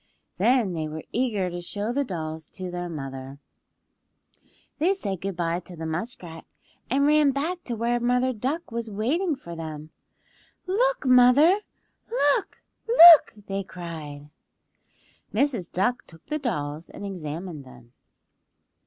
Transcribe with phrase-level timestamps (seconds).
[0.39, 3.37] Then they were eager to show the dolls to their mother.
[4.79, 6.45] They said good bye to the muskrat,
[6.89, 9.91] and ran back to where Mother Duck was waiting for them,
[10.65, 11.59] "Look, mother!
[12.09, 12.63] Look!
[12.87, 14.31] Look!" they cried.
[15.31, 15.71] Mrs.
[15.71, 17.93] Duck took the dolls and examined them.